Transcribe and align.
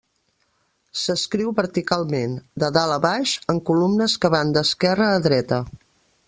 S'escriu 1.01 1.51
verticalment, 1.59 2.33
de 2.63 2.71
dalt 2.79 2.95
a 2.95 2.97
baix, 3.05 3.35
en 3.55 3.61
columnes 3.69 4.17
que 4.25 4.33
van 4.37 4.55
d'esquerra 4.57 5.13
a 5.21 5.21
dreta. 5.29 5.63